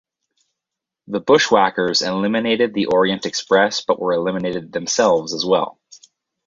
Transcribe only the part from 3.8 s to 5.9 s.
but were eliminated themselves as well.